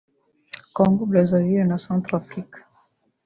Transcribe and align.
Congo 0.75 1.03
Brazzaville 1.09 1.63
na 1.67 1.77
Centrafrica 1.85 2.59